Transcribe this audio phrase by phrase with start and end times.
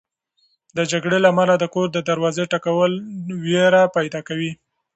[0.77, 2.91] د جګړې له امله د کور د دروازې ټکول
[3.45, 4.51] وېره پیدا کوي.